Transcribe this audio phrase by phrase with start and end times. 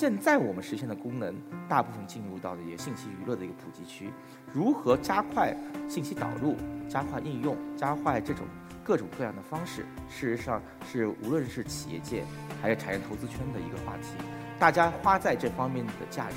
[0.00, 1.36] 现在我们实现的功能，
[1.68, 4.10] 大部分进入到了一个信息娱乐的一个普及区。
[4.50, 5.54] 如何加快
[5.90, 6.56] 信息导入、
[6.88, 8.46] 加快应用、加快这种
[8.82, 12.24] 各种各样的方式，事实上是无论是企业界
[12.62, 14.14] 还是产业投资圈的一个话题。
[14.58, 16.36] 大家花在这方面的价值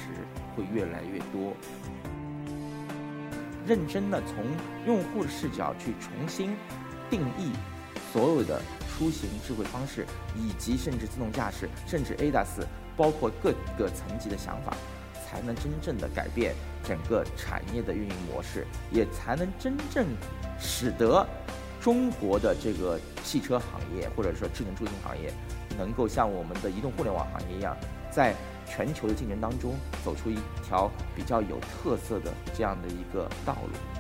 [0.58, 1.56] 会越来越多。
[3.66, 4.44] 认真的从
[4.86, 6.54] 用户的视角去重新
[7.10, 7.54] 定义
[8.12, 10.06] 所有的出行智慧方式，
[10.36, 12.66] 以及甚至自动驾驶，甚至 ADAS。
[12.96, 14.76] 包括各个层级的想法，
[15.26, 20.06] 才能真正的改变整个产业的运营模式，也才能真正
[20.60, 21.26] 使得
[21.82, 25.34] 中国的这个汽车行业或者说智能出行行业，
[25.78, 27.76] 能够像我们的移动互联网行业一样，
[28.12, 28.34] 在
[28.66, 33.93] 全球的竞争当中走出一条比较有特色的这样的一个道路。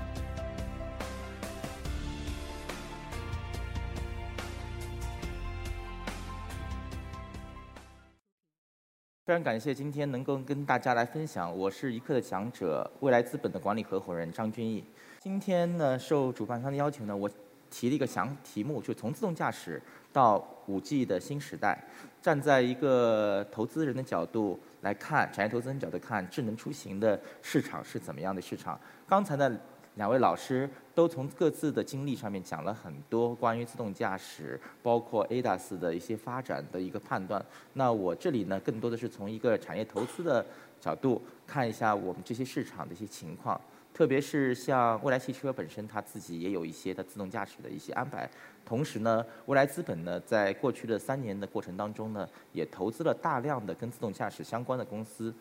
[9.33, 14.83] 非常感谢今天能够跟大家来分享，我是一刻的讲者，未来资本的管理合伙人张君毅。
[15.19, 17.27] 今天呢，受主办方的要求呢，我
[17.71, 19.81] 提了一个想题目，就从自动驾驶
[20.11, 21.83] 到五 G 的新时代，
[22.21, 28.79] 站在一个投资人的角度来看，产业投资人角度看，智能出行的市场是怎么样的市场？
[29.07, 29.59] 刚才呢。
[29.95, 37.43] 两位老师都从各自的经历上面讲了很多关于自动驾驶，包括 ADAS 的一些发展的一个判断。
[37.73, 40.43] 那我这里呢，更多的是从一个产业投资的
[40.81, 43.59] 角度看一下我们这些市场的一些情况，
[43.93, 48.27] 特别是像未来汽车本身，它自己也有一些它自动驾驶的一些安排。
[48.65, 55.31] 同时呢，未来资本呢，在过去的三年的过程当中呢，也投资了大量的跟自动驾驶相关的公司。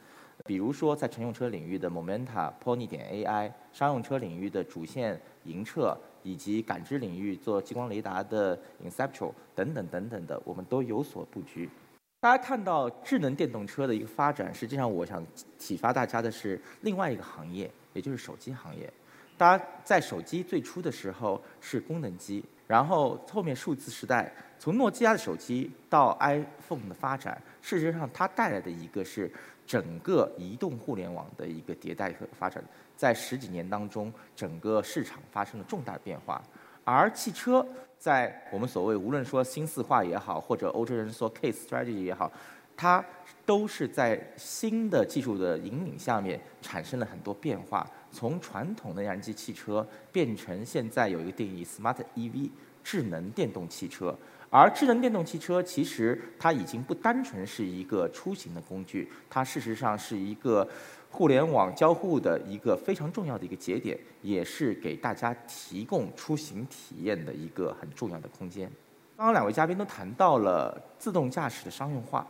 [0.45, 11.71] 比如说，在乘用车领域的 Momenta、Pony 点 AI，商用车领域的主线银澈，以及感知领域做激光雷达的 Inceptual 等等等等的，我们都有所布局。
[12.19, 15.25] 大家看到智能电动车的一个发展，实际上我想
[15.59, 18.93] 启发大家的是另外一个行业，也就是手机行业。
[19.39, 29.31] 大家在手机最初的时候是功能机，然后后面数字时代，从诺基亚的手机到 iPhone 的发展，事实上它带来的一个是。
[29.73, 32.63] 整个移动互联网的一个迭代和发展，
[32.95, 36.43] 在十几年当中，整个市场发生了重大变化。
[36.85, 37.67] 而汽车
[37.99, 42.31] 在我们所谓无论说新四化也好，或者欧洲人说 case strategy 也好，
[42.77, 43.03] 它
[43.47, 52.51] 都是在新的技术的引领下面产生了很多变化，从传统的燃机汽车变成现在有一个定义 smart EV
[52.85, 54.15] 智能电动汽车。
[54.55, 60.69] 而智能电动汽车其实它已经不单纯是一个出行的工具，它事实上是一个
[61.11, 68.71] 互联网交互的一个非常重要的一个节点，也是给大家提供出行体验的一个很重要的空间。
[69.17, 72.27] 刚刚两位嘉宾都谈到了自动驾驶的商用化，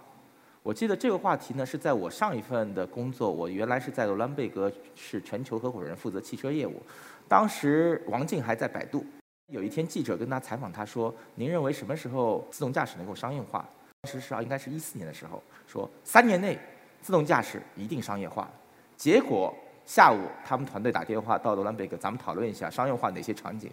[0.63, 6.81] 我记得这个话题呢是在我上一份的工作，我原来是在罗兰贝格是全球合伙人，负责汽车业务，
[7.27, 9.05] 当时王静还在百度。
[9.53, 13.63] 有一天，记者跟他采访，他说：“您认为什么时候自动驾驶能够商业化？”
[14.01, 16.59] 当时是，应该是一四年的时候，说三年内
[17.03, 18.51] 自动驾驶一定商业化。
[18.97, 19.55] 结果
[19.85, 23.71] 下午他们团队打电话到罗兰贝格，咱们讨论一下商业化哪些场景。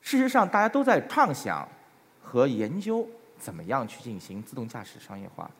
[0.00, 1.68] 事实上，大家都在畅想
[2.22, 3.04] 和研究
[3.36, 5.50] 怎么样去进行自动驾驶商业化。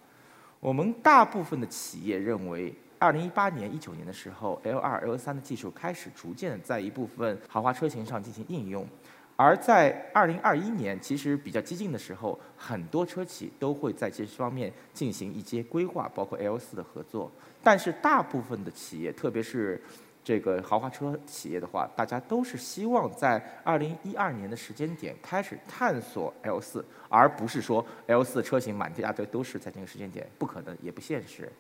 [0.61, 8.87] 我们大部分的企业认为，二零一八年、一九年的时候，L 二、L 三的技术开始逐渐在一部分豪华车型上进行应用。
[9.35, 17.31] 而在二零二一年，其实比较激进的时候，很多车企都会在这方面进行一些规划，包括 L 四的合作。
[17.63, 19.83] 但是大部分的企业，特别是
[20.23, 31.51] 这个豪华车企业的话，大家都是希望在二零一二年的时间点开始探索 L 四，而不是说 L 四车型满大堆都是在这个时间点，不可能也不现实。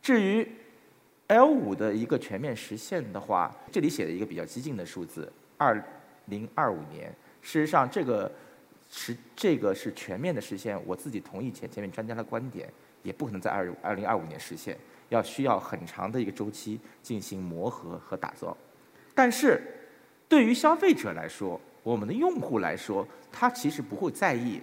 [0.00, 0.48] 至于
[1.26, 5.82] L 五的一个全面实现的话，这里写了一个比较激进的数字二。
[6.32, 8.32] 零二五年，事实上，这个
[8.90, 10.80] 是这个是全面的实现。
[10.86, 12.66] 我自己同意前前面专家的观点，
[13.02, 14.76] 也不可能在二二零二五年实现，
[15.10, 18.56] 要需要很长的一个周期进行磨合和打造。
[19.14, 19.60] 但是，
[20.26, 24.60] 对于消费者来说，我们的用户来说，他其实不会在意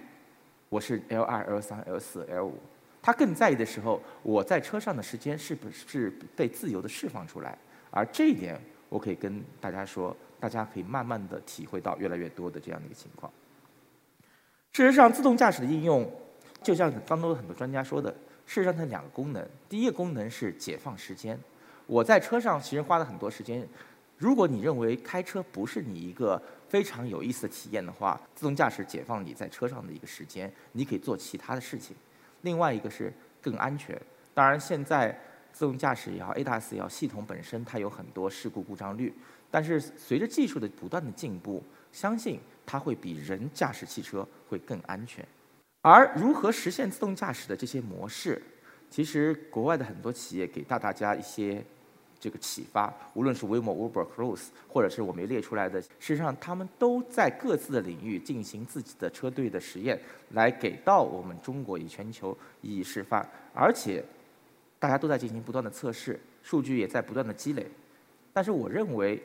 [0.68, 2.58] 我是 L 二、L 三、L 四、L 五，
[3.00, 7.56] 他更在意的时候，我在车上的时间是不是被自由的释放出来。
[7.90, 10.14] 而这一点，我可以跟大家说。
[10.40, 13.30] 大家可以慢慢的体会到越来越多的这样的一个情况。
[14.72, 16.10] 事实上，自动驾驶的应用，
[16.62, 18.10] 就像刚刚很多专家说的，
[18.46, 19.46] 事实上它两个功能。
[19.68, 21.38] 第一个功能是解放时间。
[21.86, 23.68] 我在车上其实花了很多时间。
[24.16, 31.94] 如果你认为开车不是你一个非常有意思的体验的话，自动驾驶解放你在车上的一个时间，你可以做其他的事情。
[32.40, 34.00] 另外一个是更安全。
[34.32, 35.14] 当然，现在
[35.52, 39.12] 自动驾驶也好，ADAS 也好，系统本身它有很多事故故障率，
[39.50, 41.62] 但是随着技术的不断的进步，
[41.92, 45.26] 相信它会比人驾驶汽车会更安全。
[45.82, 48.40] 而如何实现自动驾驶的这些模式，
[48.90, 51.64] 其实国外的很多企业给到大家一些。
[52.22, 59.98] 这个启发，无论是 Waymo、Uber、Cruise，或者是我们列出来的，事实上他们都在各自的领域进行自己的车队的实验，
[60.32, 63.26] 来给到我们中国以全球予以示范。
[63.54, 64.04] 而且，
[64.80, 67.64] 大家都在进行不断的测试，数据也在不断的积累。
[68.32, 69.22] 但是，我认为。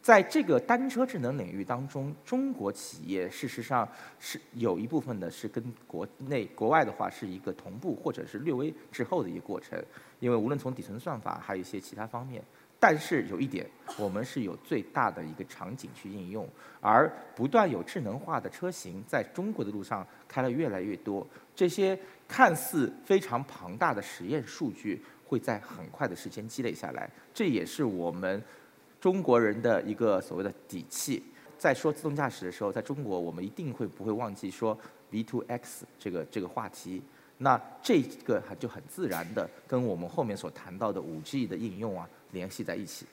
[0.00, 3.86] 在这个单车智能领域当中，中国企业事实上
[4.20, 9.76] 是有一部分的是跟国内、国外的话是一个同步或者是略微滞后的一个过程。
[10.20, 12.42] 因为无论从底层算法，还有一些其他方面，
[12.80, 13.66] 但是有一点，
[13.98, 16.48] 我们是有最大的一个场景去应用，
[16.80, 21.26] 而不断有智能化的车型在中国的路上开了越来越多。
[21.54, 28.42] 这些看似非常庞大的实验数据会在很快的时间积累下来，这也是我们。
[29.00, 31.22] 中国人的一个所谓的底气，
[31.56, 34.76] 在说自动驾驶的时候，在中国我们一定会不会忘记说
[35.12, 37.00] V2X 这个这个话题？
[37.36, 43.06] 那这个就很自然的跟我们后面所谈到的 5G 的应用啊联系在一起。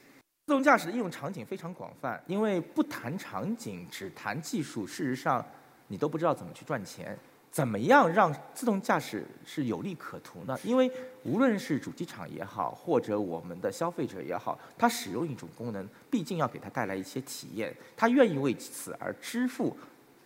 [0.48, 5.44] 自动驾驶的应用场景非常广泛，因为不谈场景，只谈技术，事实上
[5.88, 7.18] 你都不知道怎么去赚钱。
[7.50, 10.60] 怎么样让自动驾驶是有利可图呢？
[10.62, 10.92] 因为
[11.24, 19.76] 无论是主机厂也好，或者我们的消费者也好，他使用一种功能，毕竟要给他带来一些体验，他愿意为此而支付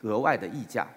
[0.02, 0.88] 额外的溢价。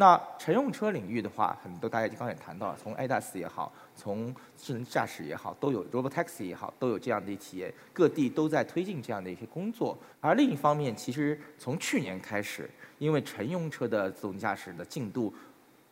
[0.00, 9.98] 那乘用车领域的话，很多大家刚才也谈到，从 ADAS 也好，从智能驾驶也好，都有 Robotaxi 也好，都有这样的一企业，各地都在推进这样的一些工作。
[10.18, 15.34] 而另一方面，其实从去年开始，因为乘用车的自动驾驶的进度。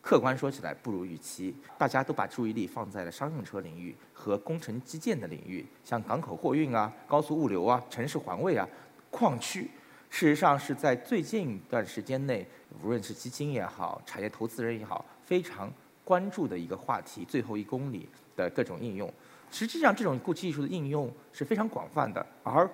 [0.01, 8.67] 客观说起来不如预期，大家都把注意力放在了商用车领域和工程基建的领域，像港口货运啊、高速物流啊、城市环卫啊、
[9.11, 9.69] 矿区，
[10.09, 12.45] 事实上是在最近一段时间内，
[12.83, 15.71] 无论是基金也好、产业投资人也好，非常
[16.03, 17.23] 关注的一个话题。
[17.25, 19.11] 最后一公里的各种应用，
[19.51, 22.69] 实际上这种固技术的应用是非常广泛的，而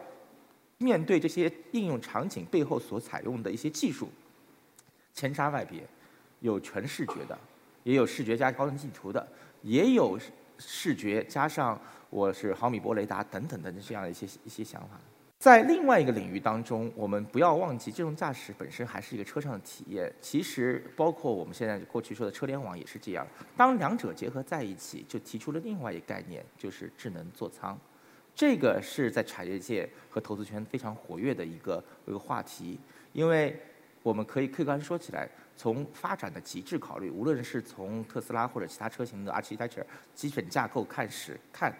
[0.77, 4.09] 面对这些应用场景背后所采用的一些技术，
[5.13, 5.83] 千差万别。
[6.41, 7.35] 有全视觉的，
[7.83, 9.25] 也有视觉加高能地图的，
[9.63, 10.19] 也有
[10.59, 11.79] 视觉加上
[12.09, 14.99] 我是毫米波雷达等等的这样的一些一些想法。
[15.45, 20.11] 在另外一个领域当中，我们不要忘记，自动驾驶本身还是一个车上的体验。
[20.19, 23.27] 其实，包括我们现在过去说的车联网也是这样。
[23.55, 27.79] 当两者结合在一起，就提出了另外一个概念，就是智能座舱。
[28.33, 32.79] 这个是在产业界和投资圈非常活跃的一个一个话题，
[33.13, 33.55] 因为
[34.01, 35.29] 我们可以客观说起来。
[35.55, 41.71] 从发展的极致考虑，无论是从特斯拉或者其他车型的 architecture 基本架构开始看，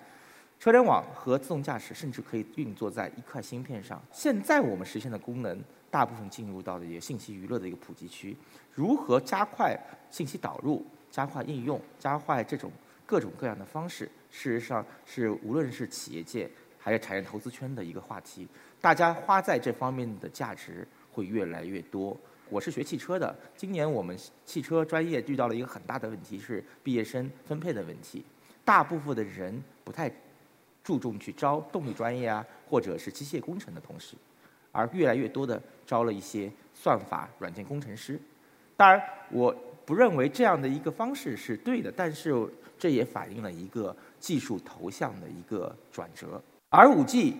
[0.60, 4.02] 车联网和自动驾驶甚至可以运作在一块芯片上。
[4.12, 8.36] 现在我们实现的功能，大部分进入到了一个信息娱乐的一个普及区。
[8.74, 9.78] 如何加快
[10.10, 12.72] 信息导入、加快应用、加快这种
[13.06, 18.47] 各种各样的方式，事实上是无论是企业界还是产业投资圈的一个话题。
[18.81, 22.18] 大家花在这方面的价值会越来越多。
[22.50, 28.26] 我是学汽车的，今年我们汽车专业遇到了一个很大的问题是毕业生分配的问题。
[28.64, 30.12] 大部分的人不太
[30.85, 34.15] 注重去招动力专业啊，或者是机械工程的同事，
[34.71, 38.18] 而越来越多的招了一些算法、软件工程师。
[38.77, 39.01] 当然，
[39.31, 46.39] 我不认为这样的一个方式是对的，但是这也反映了一个技术投向的一个转折。
[46.69, 47.35] 而五 G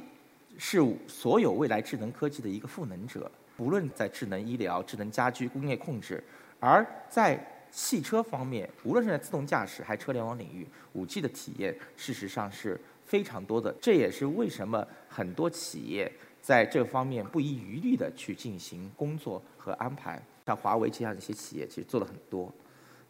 [0.58, 3.32] 是所有未来智能科技的一个赋能者。
[3.58, 6.22] 无论在智能医疗、智能家居、工业控制，
[6.60, 7.40] 而在
[7.72, 13.74] 汽车方面，无论是在自动驾驶还是车联网领域，五 G 的体验事实上是非常多的。
[13.80, 20.22] 这也是为什么很多企业在这方面不遗余力的去进行工作和安排。
[20.46, 22.52] 像华为这样的一些企业，其实做了很多。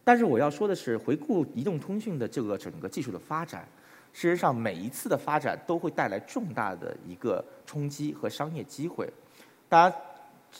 [0.04, 3.66] 但是我要说的是，回顾移动通讯的这个整个技术的发展，
[4.12, 9.12] 事实上每一次的发展都会带来重大的一个冲击和商业机会。
[9.68, 9.96] 大家。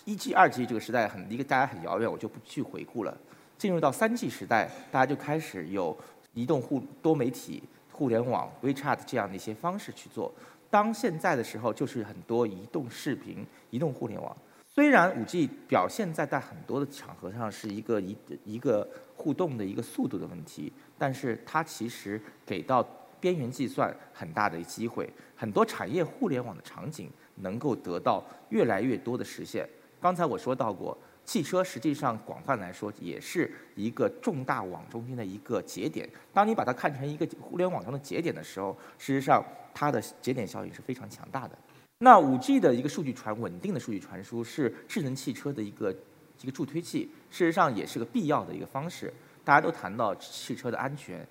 [0.04, 3.16] 一 G、二 G 这个时代很离大家很遥远，我就不去回顾了。
[3.56, 5.96] 进入到三 G 时代，大家就开始有
[6.34, 7.62] 移动互多媒体、
[7.96, 10.30] 互联网、WeChat 这样的一些方式去做。
[10.68, 14.36] 当现在的时候，就是很多移动视频、移动互联网。
[14.68, 18.86] 虽然五 G 表现在在很多的场合上是一个一一个
[19.16, 22.86] 互动的一个速度的问题，但是它其实给到
[23.18, 29.66] 边缘计算很大的机会，很多产业互联网的场景能够得到越来越多的实现。
[29.98, 36.08] 刚才我说到过，汽车实际上广泛来说也是一个重大网中间的一个节点。
[36.32, 41.58] 当你把它看成一个互联网上的节点的时候，事实上它的节点效应是非常强大的。
[41.98, 45.94] 那五 G 的一个数据传稳定的数据传输是智能汽车的一个
[46.42, 49.12] 一个助推器，事实上也是个必要的一个方式。
[49.44, 51.26] 大家都谈到汽车的安全，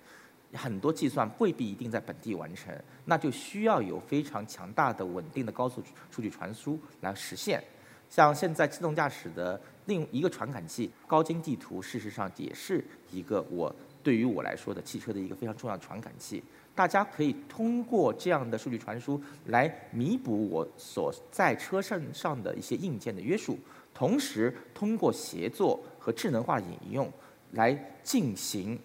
[0.52, 2.74] 很多计算未必一定在本地完成，
[3.06, 7.62] 那就需要有非常强大的稳定的高速数据传输来实现。
[8.08, 16.42] 像现在自动驾驶的另一个传感器高精地图，事实上也是一个我对于我来说的汽车的一个非常重要的传感器。
[16.74, 23.58] 大家可以通过这样的数据传输来弥补我所在车上上的一些硬件的约束，
[23.94, 27.10] 同时通过协作和智能化引用
[27.52, 28.78] 来进行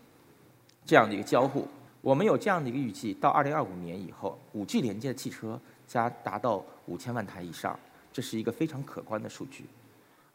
[0.86, 1.67] 这样的一个交互。
[2.00, 7.77] 我们有这样的一个预计，到二零二五年以后，五 G 连接的汽车将达到五千万台以上，
[8.13, 9.65] 这是一个非常可观的数据。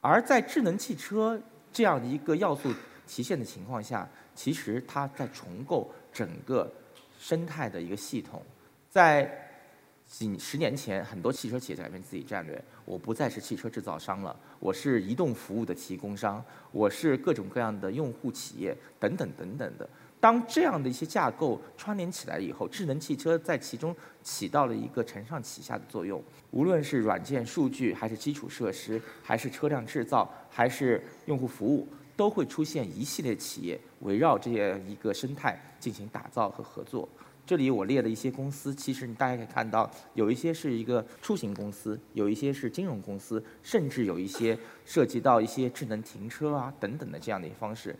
[0.00, 1.40] 而在智能汽车
[1.72, 2.72] 这样的一个要素
[3.06, 6.72] 体现的情况下，其实它在重构整个。
[7.18, 8.42] 生态的一个系统，
[8.90, 9.26] 在
[10.06, 19.88] 几十年前，很多汽车企业改变自己战略，我不再是汽车制造商了，我是移动服务的提供商，我是各种各样的用户企业等等等等的。
[20.18, 26.22] 当这样的一些架构串联起来以后，智能汽车在其中起到了一个承上启下的作用。
[26.50, 31.86] 无论是软件、数据，还是基础设施，还是车辆制造，还是用户服务。
[32.16, 37.06] 都会出现一系列企业围绕这样一个生态进行打造和合作。
[37.44, 47.94] 这里我列了一些公司，其实大家可以看到，有一些是一个出行公司，有一些是金融公司，甚至有一些涉及到一些智能停车啊等等的这样的一个方式。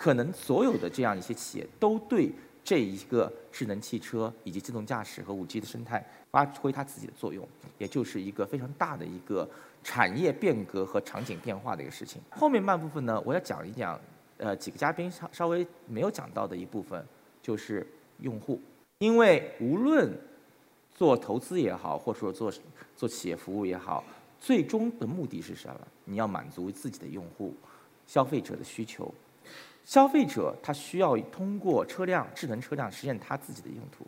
[0.00, 2.32] 可能所有的这样一些企业都对
[2.64, 9.46] 这一个智能汽车以及自动驾驶和五 G 的生态发挥它自己的作用，也就是一个非常大的一个。
[9.82, 12.20] 产业变革和场景变化的一个事情。
[12.28, 13.98] 后面半部分呢，我要讲一讲，
[14.36, 17.02] 呃，几个嘉宾稍稍微没有讲到的一部分，
[17.40, 17.86] 就是
[18.18, 18.60] 用户。
[18.98, 20.12] 因为无论
[20.94, 22.52] 做投资也好，或者说做
[22.94, 24.04] 做企业服务也好，
[24.38, 25.80] 最终的目的是什么？
[26.04, 27.54] 你要满足自己的用户、
[28.06, 29.10] 消费者的需求。
[29.84, 34.06] 消费者他需要通过车辆、智能车辆实现他自己的用途。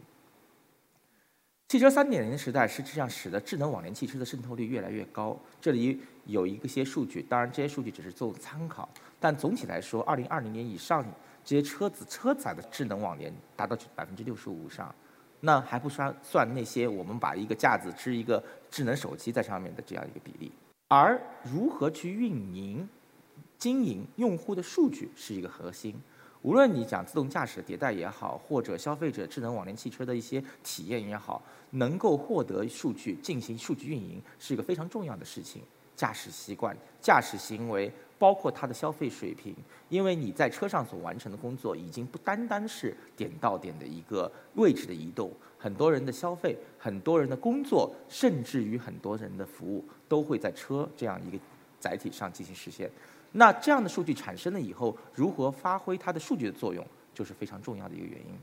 [1.69, 5.35] 汽车三点零时代实际上使得智能网联汽车的渗透率越来越高。
[5.59, 8.87] 这里有一个些数据，当然这些数据只是做参考，
[9.19, 11.03] 但总体来说，二零二零年以上
[11.43, 14.95] 这些车子车载的智能网联达到百分之六十五以上，
[15.41, 20.53] 那还不算算那些我们把一个架子支一个智能手机在上面的这样一个比例。
[20.89, 22.87] 而如何去运营、
[23.63, 25.95] 经营用户的数据是一个核心。
[26.41, 31.41] 无论你讲自动驾驶迭代也好，或者消费者智能网联汽车的一些体验也好，
[31.71, 35.63] 能够获得数据进行数据运营是一个非常重要的事情。
[35.95, 37.89] 驾驶习惯、驾驶行为，
[38.19, 39.55] 包括它的消费水平，
[39.89, 51.39] 因为你在车上所完成的工作已经不单单是点到点的一个位置的移动，很多人的消费、很多人的工作，甚至于很多人的服务，都会在车这样一个
[51.79, 52.91] 载体上进行实现。
[53.33, 58.39] 那这样的数据产生了以后，如何发挥它的数据的作用，就是非常重要的一个原因。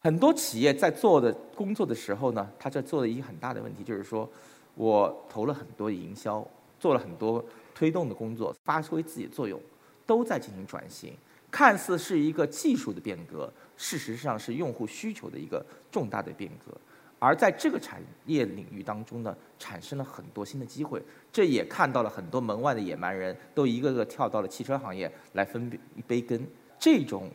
[0.00, 4.28] 很多企业在做的工作的时候呢，他在做的一个很大的问题就是说，
[4.74, 6.46] 我投了很多营销，
[6.78, 7.44] 做了很多
[7.74, 9.60] 推动的工作，发挥自己的作用，
[10.06, 11.12] 都在进行转型，
[11.50, 16.76] 看似是一个技术的变革，事实上是用户需求的一个重大的变革。
[17.18, 26.46] 而在这个产业领域当中呢，产生了很多新的机会，这也看到了很多门外的野蛮人都一个个跳到了汽车行业来分一杯羹，
[26.78, 27.28] 这种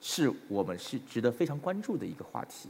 [0.00, 2.68] 是我们是值得非常关注的一个话题。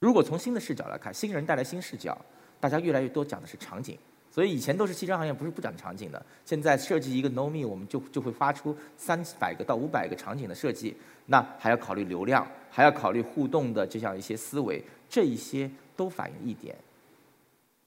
[0.00, 2.16] 如果从新的视角来看，新人带来新视角，
[2.58, 3.96] 大家越来越多讲的是场景。
[4.32, 10.96] 所以以前都是汽车行业不是不讲场景的，现在设计一个 No Me，我们就就会发出三百个到五百个场景的设计，
[11.26, 16.74] 那还要考虑流量，还要考虑互动的这样一些思维，这一些都反映一点，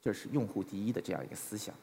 [0.00, 1.74] 就是用户第一的这样一个思想。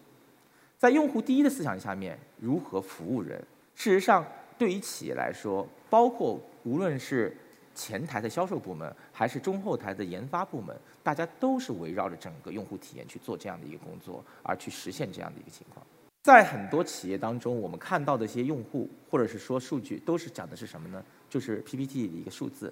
[0.78, 3.38] 在用户第一的思想下面，如何服务人？
[3.76, 4.26] 事实上，
[4.58, 7.36] 对于企业来说，包括无论是
[7.74, 15.86] 前台的销售部门，还是中后台的研发部门，大家都是围绕着整个用户体验去做这样的一个工作，而去实现这样的一个情况。
[16.24, 21.04] 在很多企业当中，我们看到的一些用户，或者是说数据，都是讲的是什么呢？
[21.28, 22.72] 就是 PPT 的一个数字。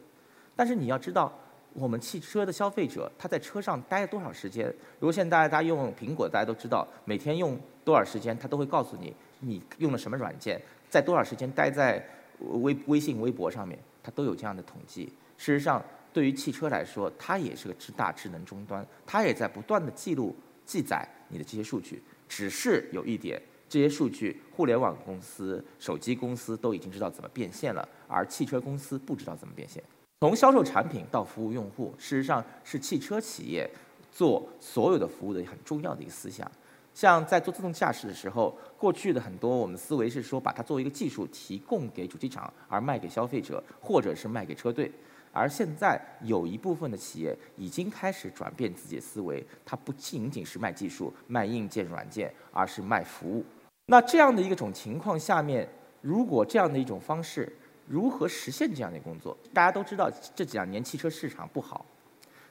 [0.56, 1.34] 但是你要知道，
[1.74, 4.68] 我们汽车的消费者他在车上待了多少时间？
[5.00, 12.04] 如果现在大家用苹果，大家都知道，每天用多少时间，他都会告诉你你用了什么软件，在多少时间待在
[12.40, 13.78] 微微信、微博上面。
[14.02, 15.12] 它都有这样的统计。
[15.38, 15.84] 事实上，
[16.14, 20.34] 对于汽车来说，它也是个智大智能终端，它也在不断的记录、
[20.66, 22.02] 记载你的这些数据。
[22.28, 29.84] 只是有一点，这些数据，互联网公司、手机公司都已经知道怎么变现了，而汽车公司不知道怎么变现。
[30.22, 33.70] 从销售产品到服务用户，事实上是汽车企业
[34.12, 36.52] 做所有的服务的很重要的一个思想。
[36.94, 44.92] 像在做自动驾驶的时候，过去的很多我们思维是说把它作为一个技术提供给主机厂，而卖给消费者，或者是卖给车队。
[45.32, 53.46] 而现在有一部分的企业已经开始转变自己的思维，它不仅仅是卖技术、卖硬件、软件，而是卖服务。
[53.86, 55.66] 那这样的一种情况下面，
[56.02, 57.50] 如果这样的一种方式
[57.90, 59.36] 如何实现这样的工作？
[59.52, 61.84] 大家都知道这两年汽车市场不好，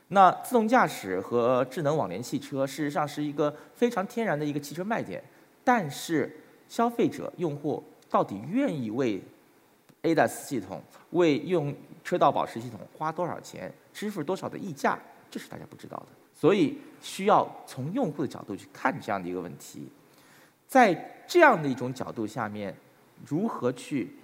[0.08, 5.22] 那自动驾驶和智能网联汽车事实上是一个非常天然的一个汽车卖点，
[5.62, 6.36] 但是
[6.68, 9.22] 消费者用户到底愿意为
[10.02, 14.98] ADAS 系统为用车道保持系统花多少钱，支付多少的溢价，
[15.30, 16.06] 这是大家不知道的。
[16.34, 19.88] 所以需要从用户的角度去看这样的一个问题，
[20.66, 22.74] 在这样的一种角度下面，
[23.26, 24.16] 如何去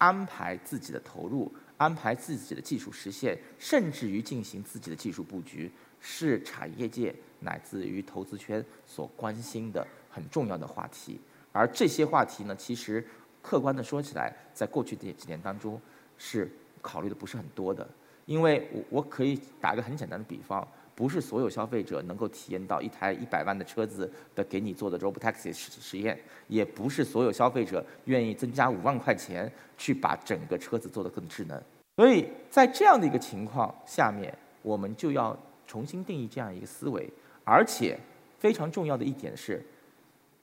[0.00, 11.20] 安排自己的投入，安排自己的技术实现，甚至于进行自己的技术布局，是产业界乃至于投资圈所关心的很重要的话题。
[11.52, 13.06] 而这些话题呢，其实。
[13.42, 15.80] 客观的说起来，在过去这几年当中，
[16.18, 16.46] 是
[16.82, 17.88] 考虑的不是很多的，
[18.26, 20.60] 因为我我可以打个很简单的比方，
[21.00, 31.58] 不是所有消费者能够体验到一台一百万的车子的给你做的 robotaxi 实实验，也不是所有消费者愿意增加五万块钱去把整个车子做得更智能。
[31.96, 35.34] 所以在这样的一个情况下面，我们就要
[35.66, 37.10] 重新定义这样一个思维，
[37.44, 37.98] 而且
[38.38, 39.64] 非常重要的一点是，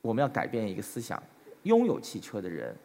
[0.02, 1.22] 我们要改变一个思想，
[1.62, 2.76] 拥有汽车的人。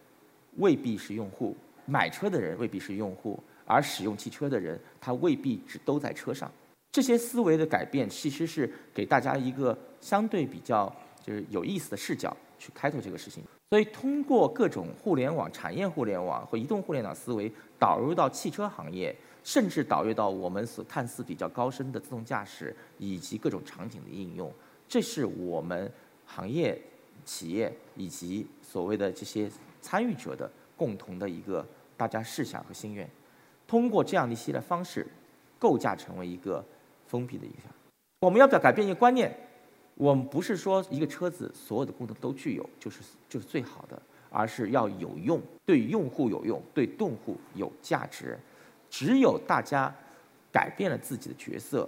[0.59, 6.53] 未必是用户，买车的人未必是用户，而使用汽车的人，他未必只都在车上。
[6.93, 13.43] 这些思维的改变，其实是给大家一个相对比较就是有意思的视角去开拓这个事情。
[13.71, 24.53] 所以，通过各种互联网、产业互联网和移动互联网思维导入到汽车行业，甚至导入到我们所看似比较高深的自动驾驶以及各种场景的应用，
[24.87, 25.91] 这是我们
[26.27, 26.79] 行业、
[27.25, 29.51] 企业以及所谓的这些。
[29.85, 33.11] 参与者的共同的一个大家试想和心愿，
[33.67, 35.05] 通过这样的一系列方式，
[35.59, 36.65] 构架成为一个
[37.13, 37.69] 封闭的一个。
[38.21, 39.31] 我们要不要改变一个观念？
[39.95, 48.39] 我们不是说一个车子所有的功能都具有就是就是最好的，而是要有用，对用户有用，对用户有价值。
[48.89, 49.95] 只有大家
[50.51, 51.87] 改变了自己的角色、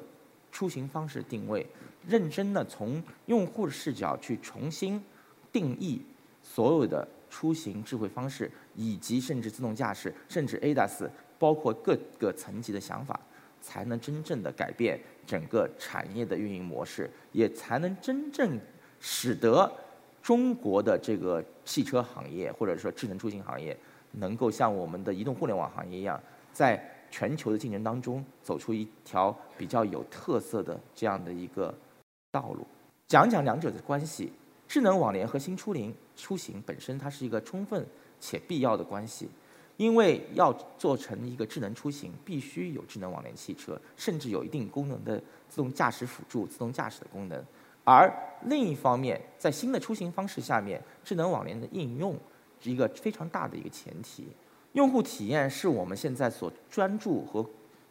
[0.53, 1.67] 出行方式定位，
[2.07, 5.03] 认真的从用户的视角去重新
[5.51, 6.03] 定义
[6.43, 7.09] 所有的。
[7.31, 13.19] 出行智慧方式，以及甚至自动驾驶，甚至 ADAS，包括各个层级的想法，
[13.65, 18.61] 才能真正的改变整个产业的运营模式，也才能真正
[19.01, 19.73] 使得
[20.23, 23.75] 中国的这个汽车行业或者说智能出行行业，
[24.13, 26.21] 能够像我们的移动互联网行业一样，
[26.53, 26.79] 在
[27.11, 31.75] 全球的竞争当中走出一条比较有特色的这样的一个
[32.31, 32.67] 道路。
[33.09, 34.31] 讲讲两者的关系。
[34.67, 37.87] 智能网联和新出行出行本身，它是一个充分
[38.19, 39.29] 且必要的关系，
[39.77, 47.45] 因为要做成一个智能出行，必须有智能网联汽车，甚至有一定功能的自动驾驶辅助、自动驾驶的功能。
[47.83, 48.13] 而
[48.47, 52.17] 另一方面，在新的出行方式下面，智能网联的应用
[52.61, 54.27] 是一个非常大的一个前提。
[54.73, 57.45] 用户体验是我们现在所专注和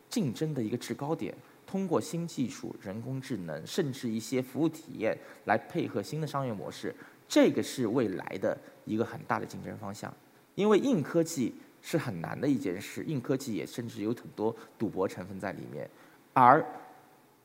[0.10, 1.34] 竞争的一个制高点。
[1.66, 6.94] 通过新技术、人工智能，甚至一些服务体验来配合新的商业模式，
[7.28, 10.14] 这个是未来的一个很大的竞争方向。
[10.54, 15.88] 因为硬科技是很难的一件事，硬科技也甚至有很多赌博成分在里面。
[16.34, 16.66] 而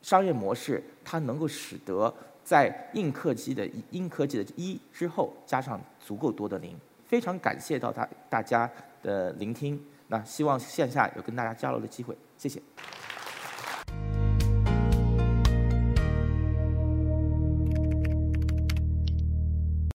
[0.01, 2.11] 商业模式它能够使得
[2.43, 6.75] 在硬科技的硬科技的一之后加上足够多的零。
[7.05, 8.69] 非常感谢到大大家
[9.03, 12.61] 的聆听，那希望线下有跟大家交流的机会，谢谢。